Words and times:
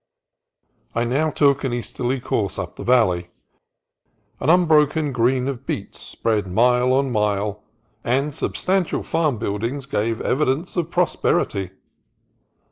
I 0.95 1.03
now 1.03 1.29
took 1.29 1.63
an 1.63 1.73
easterly 1.73 2.19
course 2.19 2.57
up 2.57 2.75
the 2.75 2.83
valley. 2.83 3.27
An 4.39 4.49
unbroken 4.49 5.11
green 5.11 5.47
of 5.47 5.67
beets 5.67 5.99
spread 5.99 6.47
mile 6.47 6.91
on 6.91 7.11
mile, 7.11 7.61
and 8.03 8.33
substantial 8.33 9.03
farm 9.03 9.37
buildings 9.37 9.85
gave 9.85 10.19
evidence 10.19 10.75
of 10.75 10.89
pros 10.89 11.15
perity. 11.15 11.69